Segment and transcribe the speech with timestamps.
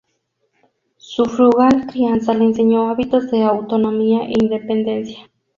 [0.97, 5.29] Su frugal crianza le enseñó hábitos de autonomía e independencia.